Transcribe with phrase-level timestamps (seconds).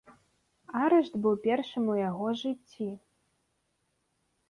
[0.81, 2.91] Арышт быў першым у яго жыцці.